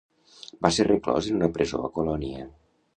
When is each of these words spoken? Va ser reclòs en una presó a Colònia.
Va 0.65 0.71
ser 0.79 0.87
reclòs 0.89 1.29
en 1.35 1.39
una 1.43 1.53
presó 1.59 1.85
a 1.91 1.95
Colònia. 2.01 2.53